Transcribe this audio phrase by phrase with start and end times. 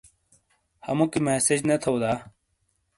[0.87, 2.11] ہموکی مسیج نے تھؤ دا؟